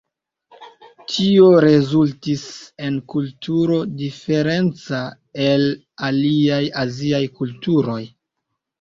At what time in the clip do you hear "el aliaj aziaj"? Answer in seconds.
5.47-7.25